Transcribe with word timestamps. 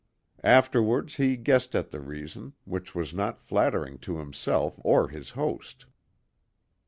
Afterwards 0.43 1.17
he 1.17 1.37
guessed 1.37 1.75
at 1.75 1.91
the 1.91 1.99
reason, 1.99 2.53
which 2.65 2.95
was 2.95 3.13
not 3.13 3.39
flattering 3.39 3.99
to 3.99 4.17
himself 4.17 4.79
or 4.83 5.09
his 5.09 5.29
host. 5.29 5.85